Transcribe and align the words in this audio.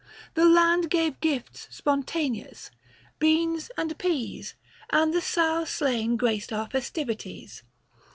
The 0.33 0.45
land 0.45 0.89
gave 0.89 1.19
gifts 1.19 1.67
spontaneous: 1.69 2.71
beans 3.19 3.69
and 3.77 3.95
peas, 3.99 4.55
And 4.89 5.13
the 5.13 5.21
sow 5.21 5.63
slain 5.63 6.17
graced 6.17 6.51
our 6.51 6.67
festivities. 6.67 7.61